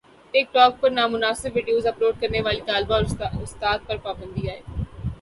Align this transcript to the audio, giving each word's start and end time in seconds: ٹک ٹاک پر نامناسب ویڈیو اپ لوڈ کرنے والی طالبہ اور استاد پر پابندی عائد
ٹک 0.33 0.47
ٹاک 0.53 0.79
پر 0.81 0.89
نامناسب 0.91 1.49
ویڈیو 1.55 1.79
اپ 1.87 2.01
لوڈ 2.01 2.19
کرنے 2.21 2.41
والی 2.45 2.61
طالبہ 2.67 2.93
اور 2.95 3.03
استاد 3.43 3.87
پر 3.87 3.97
پابندی 4.03 4.47
عائد 4.49 4.65